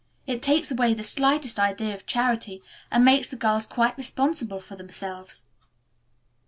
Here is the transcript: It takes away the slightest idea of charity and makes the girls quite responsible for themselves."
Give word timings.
It 0.25 0.41
takes 0.41 0.71
away 0.71 0.95
the 0.95 1.03
slightest 1.03 1.59
idea 1.59 1.93
of 1.93 2.07
charity 2.07 2.63
and 2.91 3.05
makes 3.05 3.29
the 3.29 3.35
girls 3.35 3.67
quite 3.67 3.99
responsible 3.99 4.59
for 4.59 4.75
themselves." 4.75 5.45